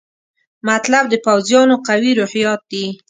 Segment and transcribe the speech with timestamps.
[0.69, 2.85] مطلب د پوځیانو قوي روحیات دي.